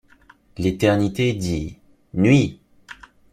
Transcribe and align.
L’éternité 0.57 1.33
dit: 1.35 1.77
Nuit! 2.15 2.59